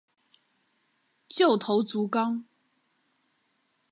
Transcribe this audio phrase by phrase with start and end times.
[1.29, 2.43] 旧头足纲